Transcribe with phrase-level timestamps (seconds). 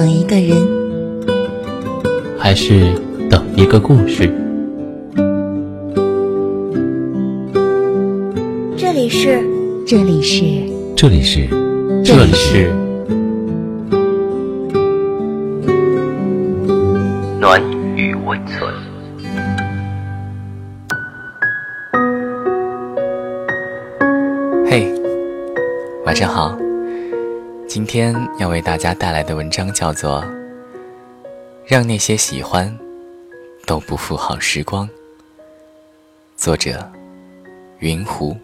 [0.00, 0.56] 等一个人，
[2.38, 2.94] 还是
[3.28, 4.32] 等一个故事？
[8.78, 9.44] 这里是，
[9.86, 10.42] 这里是，
[10.96, 11.46] 这里是，
[12.02, 12.72] 这里是
[17.38, 17.60] 暖
[17.94, 18.72] 与温存。
[24.66, 24.90] 嘿，
[26.06, 26.58] 晚上好。
[27.70, 30.20] 今天要为大家带来的文章叫做
[31.64, 32.76] 《让那些喜欢
[33.64, 34.88] 都不负好时光》，
[36.36, 36.90] 作者
[37.78, 38.36] 云湖。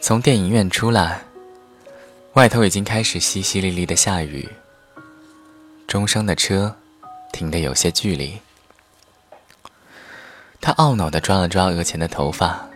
[0.00, 1.20] 从电影院出来，
[2.32, 4.48] 外头已经开始淅淅沥沥的下雨。
[5.86, 6.74] 钟声的车
[7.34, 8.40] 停得有些距离。
[10.66, 12.68] 他懊恼地抓了抓额前的头发，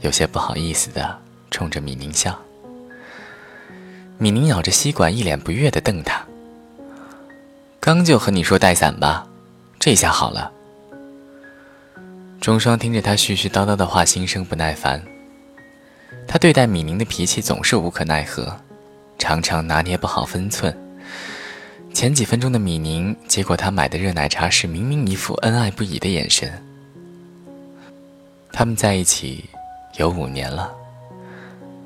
[0.00, 1.20] 有些不好意思地
[1.50, 2.34] 冲着米宁笑。
[4.16, 6.24] 米宁咬着吸管，一脸不悦地瞪他。
[7.80, 9.28] 刚就和你说带伞吧，
[9.78, 10.50] 这下好了。
[12.40, 14.98] 钟双听着他絮絮叨叨的话，心生不耐烦。
[16.26, 18.58] 他对待米宁的脾气总是无可奈何，
[19.18, 20.74] 常常拿捏不好分寸。
[21.92, 26.50] 前几分钟的米宁接过他买的热奶茶时，明明一副恩爱不已的眼神。
[28.58, 29.44] 他们在一起
[29.98, 30.72] 有五年了，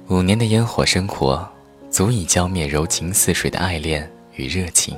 [0.06, 1.44] 五年的烟火生活
[1.90, 4.96] 足以浇灭柔情似水的爱恋与热情。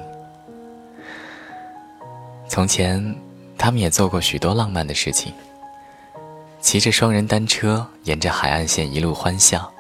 [2.47, 3.17] 从前，
[3.57, 5.33] 他们也做过许多浪漫的事情，
[6.61, 9.73] 骑着双人单车沿着海岸线一路欢笑，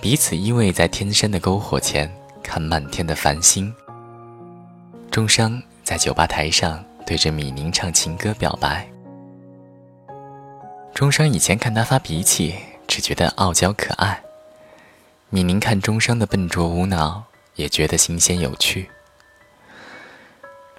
[0.00, 2.08] 彼此依偎在天山的篝火前
[2.44, 3.74] 看漫天的繁星。
[5.10, 8.88] 钟商在酒吧台上对着米宁唱情歌表白。
[10.94, 12.56] 钟商以前看他发脾气，
[12.88, 14.20] 只觉得傲娇可爱；
[15.30, 17.22] 米宁看钟商的笨拙无脑，
[17.54, 18.90] 也觉得新鲜有趣。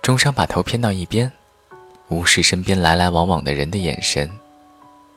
[0.01, 1.31] 钟商把头偏到一边，
[2.09, 4.29] 无视身边来来往往的人的眼神，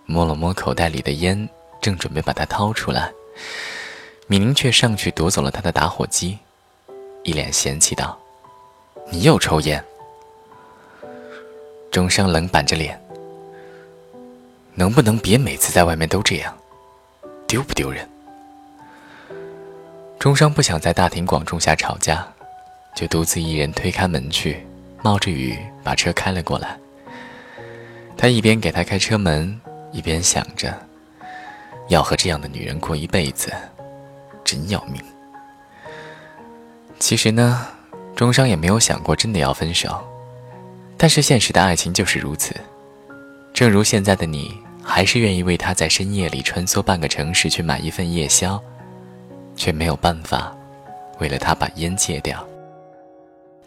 [0.06, 1.48] 摸了摸口袋里的烟，
[1.80, 3.10] 正准备把它掏出来，
[4.28, 6.38] 米宁却上去夺走了他的打火机，
[7.24, 8.16] 一脸嫌弃道
[9.10, 9.84] ：“你又抽烟！”
[11.90, 13.01] 钟商冷板着脸。
[14.74, 16.56] 能不能别每次在外面都这样，
[17.46, 18.08] 丢不丢人？
[20.18, 22.26] 钟商不想在大庭广众下吵架，
[22.94, 24.64] 就独自一人推开门去，
[25.02, 26.78] 冒着雨把车开了过来。
[28.16, 29.60] 他一边给他开车门，
[29.90, 30.74] 一边想着，
[31.88, 33.52] 要和这样的女人过一辈子，
[34.42, 35.02] 真要命。
[36.98, 37.66] 其实呢，
[38.14, 40.02] 钟商也没有想过真的要分手，
[40.96, 42.54] 但是现实的爱情就是如此。
[43.52, 48.60] 正如现在的你，还是愿意为他在深夜里穿梭半个城市去买一份夜宵，
[49.54, 50.56] 却没有办法
[51.20, 52.44] 为了他把烟戒掉。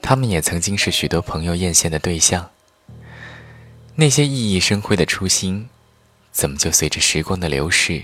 [0.01, 2.49] 他们也曾经是许多朋友艳羡的对象。
[3.95, 5.69] 那些熠熠生辉的初心，
[6.31, 8.03] 怎么就随着时光的流逝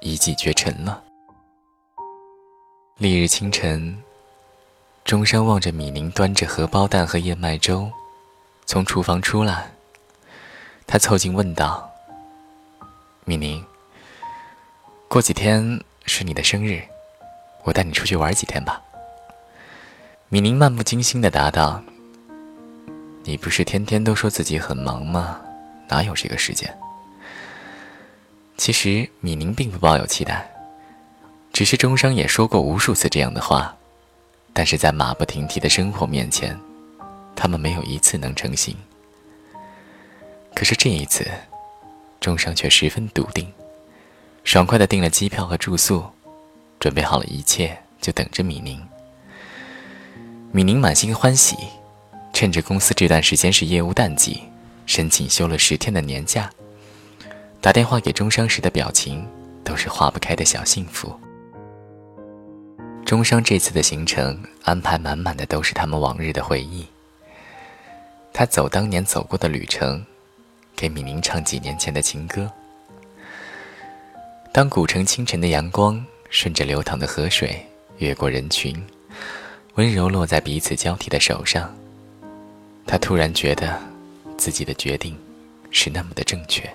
[0.00, 1.02] 一骑绝尘了？
[2.98, 3.98] 翌日清晨，
[5.04, 7.90] 钟山望着米宁端着荷包蛋和燕麦粥，
[8.66, 9.71] 从厨房出来。
[10.86, 11.90] 他凑近问道
[13.24, 13.64] ：“米宁，
[15.08, 16.82] 过几天是你的生日，
[17.64, 18.82] 我带你出去玩几天吧。”
[20.28, 21.82] 米宁漫不经心地答道
[23.24, 25.40] ：“你不是天天都说自己很忙吗？
[25.88, 26.78] 哪有这个时间？”
[28.58, 30.50] 其实米宁并不抱有期待，
[31.52, 33.74] 只是钟商也说过无数次这样的话，
[34.52, 36.58] 但是在马不停蹄的生活面前，
[37.34, 38.76] 他们没有一次能成行。
[40.62, 41.26] 可是这一次，
[42.20, 43.52] 钟商却十分笃定，
[44.44, 46.04] 爽快的订了机票和住宿，
[46.78, 48.80] 准备好了一切，就等着米宁。
[50.52, 51.56] 米宁满心欢喜，
[52.32, 54.40] 趁着公司这段时间是业务淡季，
[54.86, 56.48] 申请休了十天的年假。
[57.60, 59.26] 打电话给钟商时的表情，
[59.64, 61.12] 都是化不开的小幸福。
[63.04, 66.86] 钟商这次的行程安排满满的，都是他们往日的回忆。
[68.32, 70.06] 他走当年走过的旅程。
[70.82, 72.50] 给米宁唱几年前的情歌。
[74.52, 77.64] 当古城清晨的阳光顺着流淌的河水
[77.98, 78.84] 越过人群，
[79.76, 81.72] 温柔落在彼此交替的手上，
[82.84, 83.78] 他突然觉得
[84.36, 85.16] 自己的决定
[85.70, 86.68] 是那么的正确。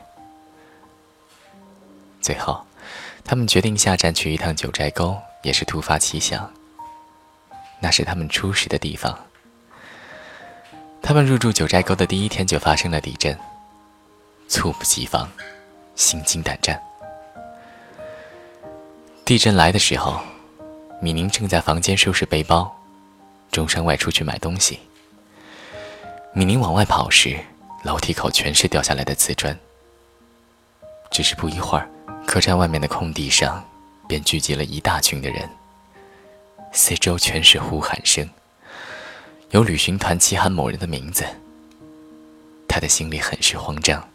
[2.21, 2.65] 最后，
[3.25, 6.50] 他们决定下站去一趟九寨沟，也是突发奇想。
[7.81, 9.19] 那是他们初识的地方。
[11.01, 13.38] 他们入住九寨沟的第一天就发生了地震。
[14.47, 15.29] 猝不及防，
[15.95, 16.81] 心惊胆战。
[19.25, 20.19] 地震来的时候，
[21.01, 22.73] 米宁正在房间收拾背包，
[23.51, 24.79] 钟山外出去买东西。
[26.33, 27.38] 米宁往外跑时，
[27.83, 29.57] 楼梯口全是掉下来的瓷砖。
[31.11, 31.89] 只是不一会儿，
[32.25, 33.63] 客栈外面的空地上
[34.07, 35.49] 便聚集了一大群的人，
[36.71, 38.29] 四周全是呼喊声。
[39.51, 41.25] 有旅行团齐喊某人的名字，
[42.67, 44.07] 他的心里很是慌张。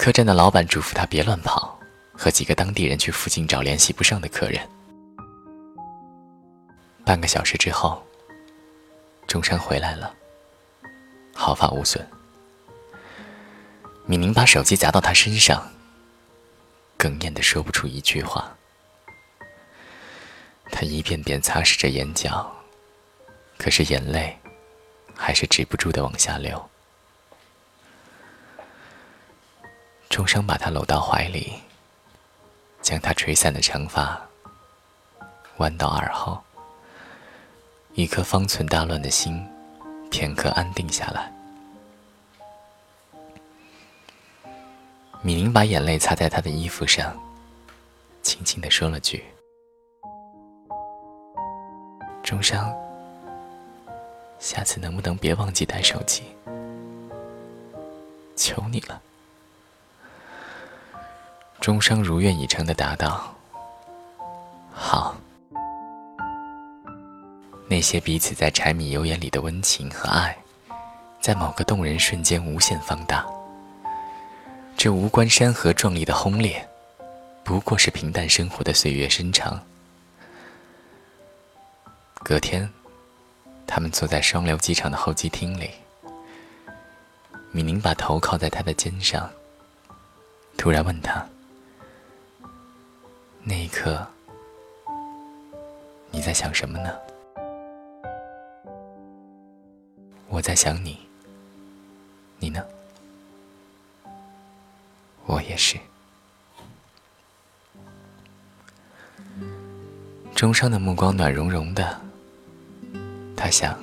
[0.00, 1.78] 客栈的老板嘱咐他别乱跑，
[2.14, 4.66] 和几个当地人去附近找联系不上的客人。
[7.04, 8.02] 半个小时之后，
[9.26, 10.14] 钟山回来了，
[11.34, 12.02] 毫发无损。
[14.06, 15.70] 米宁把手机砸到他身上，
[16.96, 18.56] 哽咽的说不出一句话。
[20.72, 22.50] 他一遍遍擦拭着眼角。
[23.58, 24.34] 可是眼泪，
[25.14, 26.70] 还是止不住的往下流。
[30.10, 31.52] 钟生把他搂到怀里，
[32.82, 34.20] 将他吹散的长发
[35.58, 36.42] 弯到耳后，
[37.94, 39.40] 一颗方寸大乱的心，
[40.10, 41.32] 片刻安定下来。
[45.22, 47.16] 米宁把眼泪擦在他的衣服上，
[48.20, 49.24] 轻轻的说了句
[52.24, 52.60] ：“钟生。”
[54.40, 56.24] 下次能不能别忘记带手机？
[58.34, 59.00] 求你了。
[61.60, 63.34] 钟商如愿以偿的答道
[64.72, 65.16] ：“好。”
[67.68, 70.36] 那些彼此在柴米油盐里的温情和爱，
[71.20, 73.24] 在某个动人瞬间无限放大。
[74.76, 76.66] 这无关山河壮丽的轰烈，
[77.44, 79.60] 不过是平淡生活的岁月深长。
[82.22, 82.68] 隔天。
[83.72, 85.70] 他们坐在双流机场的候机厅里，
[87.52, 89.30] 米宁把头靠在他的肩上，
[90.56, 91.24] 突然问他
[93.50, 94.06] ：“那一刻，
[96.12, 96.96] 你在想什么呢
[100.30, 100.96] ？”“我在想你，
[102.38, 102.64] 你呢
[105.26, 105.76] ？”“我也是。”
[110.32, 112.00] 钟伤的目光暖融融的。
[113.36, 113.76] 他想，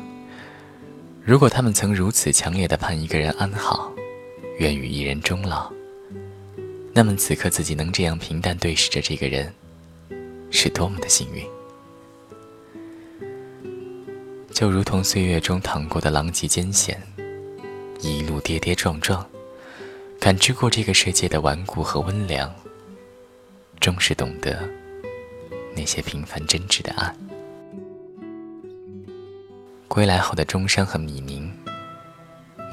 [1.25, 3.92] 如果他们曾如此强烈的盼一个人安好，
[4.60, 5.69] 愿与一人终老，
[6.98, 9.54] 那么此刻自己能这样平淡对视着这个人，
[10.50, 11.46] 是多么的幸运。
[14.52, 17.00] 就如同岁月中淌过的狼藉艰险，
[18.02, 19.24] 一路跌跌撞撞，
[20.20, 22.52] 感知过这个世界的顽固和温良，
[23.80, 24.68] 终是懂得
[25.76, 27.14] 那些平凡真挚的爱。
[29.88, 31.48] 归来后的钟山和米宁，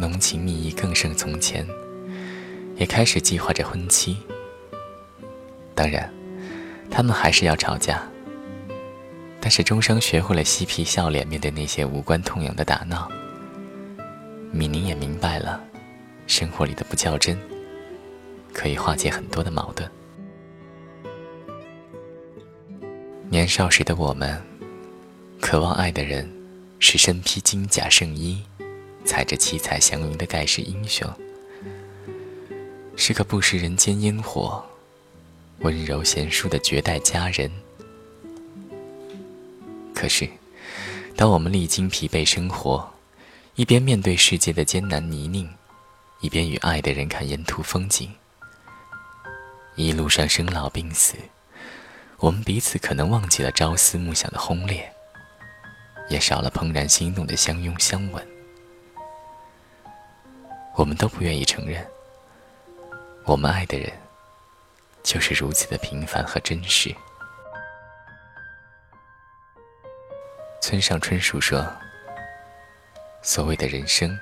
[0.01, 1.69] 浓情蜜意更胜从前，
[2.77, 4.17] 也开始计划着婚期。
[5.75, 6.13] 当然，
[6.91, 8.03] 他们还是要吵架。
[9.41, 13.11] 但是钟生学会了嬉皮笑脸面对那些无关痛痒的打闹。
[14.53, 15.63] 米宁也明白了，
[16.27, 17.39] 生活里的不较真，
[18.53, 19.91] 可以化解很多的矛盾。
[23.29, 24.41] 年少时的我们，
[25.41, 26.31] 渴望爱的人。
[26.81, 28.43] 是身披金甲圣衣，
[29.07, 31.11] 踩着七彩祥云的盖世英雄，
[32.97, 34.65] 是个不食人间烟火、
[35.61, 37.51] 温柔贤淑的绝代佳人。
[39.95, 40.29] 可是，
[41.17, 42.89] 当我们历经疲惫生活，
[43.55, 45.49] 一边面对世界的艰难泥泞，
[46.21, 48.13] 一边与爱的人看沿途风景，
[49.77, 51.17] 一路上生老病死，
[52.19, 54.91] 我们彼此可能忘记了朝思暮想的轰烈。
[56.11, 58.23] 也少了怦然心动的相拥相吻。
[60.77, 61.83] 我们都不愿意承认，
[63.27, 63.91] 我们爱的人
[65.03, 66.95] 就是如此的平凡和真实。
[70.61, 71.67] 村上春树说
[73.23, 74.19] ：“所谓的人生，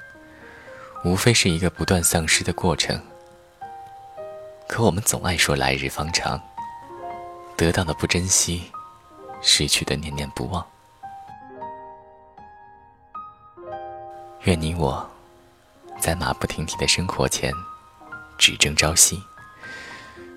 [1.05, 3.01] 无非是一个不断丧失的过程。
[4.69, 6.41] 可我们总爱说来日方长，
[7.57, 8.71] 得到的不珍惜，
[9.41, 10.65] 失去的念念不忘。”
[14.43, 15.09] 愿你我，
[16.01, 17.53] 在马不停蹄的生活前，
[18.43, 19.23] 只争朝夕；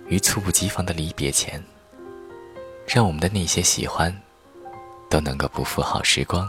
[0.08, 1.60] 于猝不及防的离别前，
[2.86, 4.16] 让我们的那些喜欢，
[5.10, 6.48] 都能够不负好时光。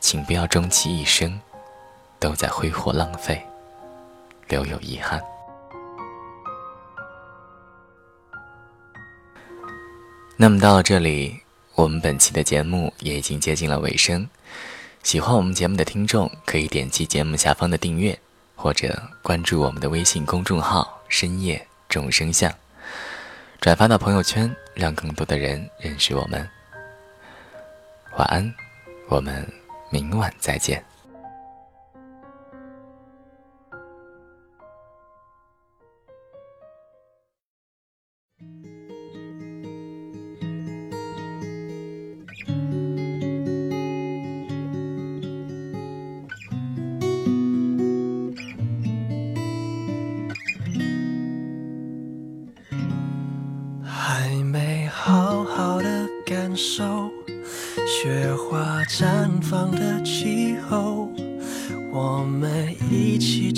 [0.00, 1.38] 请不要终其一生，
[2.18, 3.46] 都在挥霍浪费，
[4.48, 5.22] 留有遗憾。
[10.38, 11.38] 那么到了这里，
[11.74, 14.26] 我们本期的节目也已经接近了尾声。
[15.02, 18.18] 喜欢我们节目的听众，可以点击节目下方的订阅，
[18.64, 22.50] 或者关注我们的微信公众号“深夜众生相”。
[23.60, 26.48] 转发到朋友圈，让更多的人认识我们。
[28.16, 28.54] 晚安，
[29.10, 29.46] 我们
[29.90, 30.82] 明晚再见。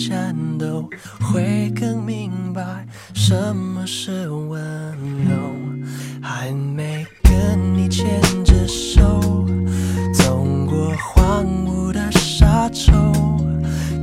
[0.09, 0.89] 战斗，
[1.21, 4.55] 会更明白什么是温
[5.29, 5.35] 柔。
[6.23, 9.21] 还没跟你牵着手，
[10.15, 12.93] 走过荒芜的沙洲，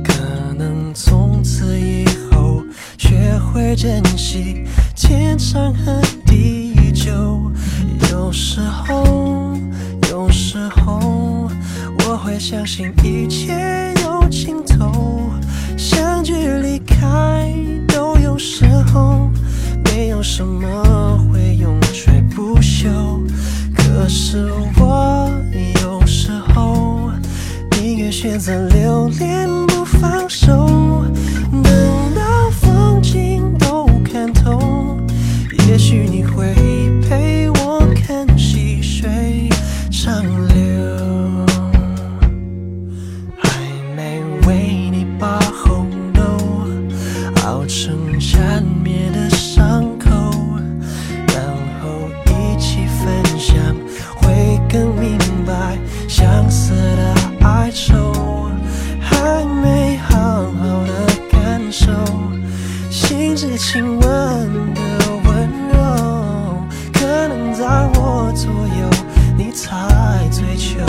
[0.04, 0.14] 可
[0.58, 2.62] 能从此以后
[2.98, 7.50] 学会珍惜天长和地久。
[8.10, 9.56] 有时候，
[10.10, 11.48] 有时候，
[12.00, 14.90] 我会相信一切有尽头，
[15.94, 17.54] 相聚离开
[17.88, 19.30] 都有时候，
[19.84, 22.88] 没有什么会永垂不朽。
[23.76, 25.30] 可是我
[25.82, 27.10] 有时候
[27.78, 29.48] 宁愿选择留恋
[63.56, 64.82] 亲吻的
[65.24, 68.90] 温柔可能在我左右
[69.38, 70.80] 你才追求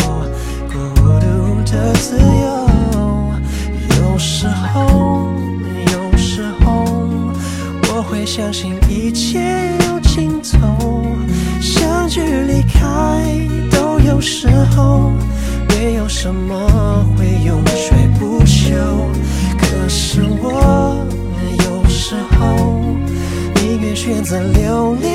[0.68, 3.40] 孤独的自由
[4.00, 5.32] 有时候
[5.94, 6.86] 有时候
[7.88, 11.06] 我会相信一切有尽头
[11.62, 15.12] 相聚离开都有时候
[15.70, 19.25] 没有什么会永垂不朽。
[24.06, 25.15] 选择留恋